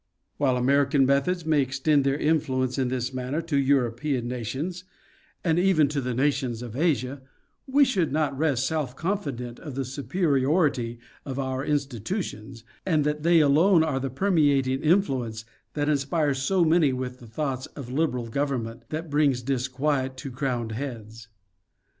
[0.37, 4.83] While American methods may extend their influence in this manner to Kuropean nations,
[5.43, 7.21] and even to the nations of Asia,
[7.67, 13.41] we should not rest self confident of the superiority of our institutions, and that they
[13.41, 15.45] alone are the permeating influence
[15.75, 20.31] that inspire so many with the thoughts of liberal government that brings dis quiet to
[20.31, 21.27] crowned heads.